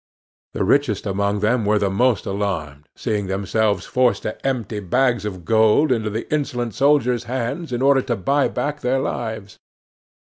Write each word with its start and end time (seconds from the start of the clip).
The 0.55 0.63
richest 0.63 1.05
among 1.05 1.41
them 1.41 1.63
were 1.63 1.77
the 1.77 1.91
most 1.91 2.25
alarmed, 2.25 2.89
seeing 2.95 3.27
themselves 3.27 3.85
forced 3.85 4.23
to 4.23 4.43
empty 4.47 4.79
bags 4.79 5.25
of 5.25 5.45
gold 5.45 5.91
into 5.91 6.09
the 6.09 6.27
insolent 6.33 6.73
soldier's 6.73 7.25
hands 7.25 7.71
in 7.71 7.83
order 7.83 8.01
to 8.01 8.15
buy 8.15 8.47
back 8.47 8.79
their 8.81 8.97
lives. 8.97 9.59